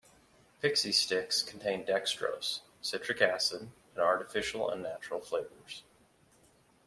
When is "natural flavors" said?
4.81-5.83